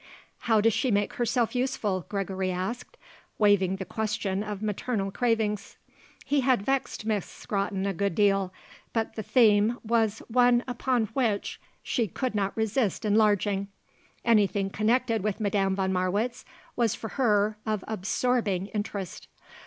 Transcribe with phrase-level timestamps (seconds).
[0.49, 2.97] "How does she make herself useful?" Gregory asked,
[3.37, 5.77] waiving the question of maternal cravings.
[6.25, 8.51] He had vexed Miss Scrotton a good deal,
[8.93, 13.67] but the theme was one upon which she could not resist enlarging;
[14.25, 16.45] anything connected with Madame von Marwitz
[16.75, 19.27] was for her of absorbing interest.